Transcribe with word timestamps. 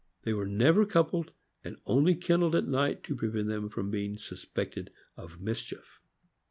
They 0.23 0.33
were 0.33 0.47
never 0.47 0.83
coupled, 0.83 1.31
and 1.63 1.77
only 1.85 2.15
kenneled 2.15 2.55
at 2.55 2.67
night 2.67 3.03
to 3.03 3.15
prevent 3.15 3.49
them 3.49 3.69
from 3.69 3.91
being 3.91 4.17
suspected 4.17 4.89
of 5.15 5.39
mischief. 5.39 5.99